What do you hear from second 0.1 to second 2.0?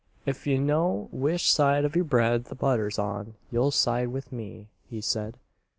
"Ef you know which side of